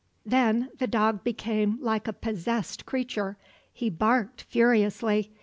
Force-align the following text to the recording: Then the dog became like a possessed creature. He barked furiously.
Then 0.25 0.69
the 0.79 0.87
dog 0.87 1.23
became 1.23 1.77
like 1.79 2.07
a 2.07 2.13
possessed 2.13 2.87
creature. 2.87 3.37
He 3.71 3.87
barked 3.91 4.41
furiously. 4.41 5.31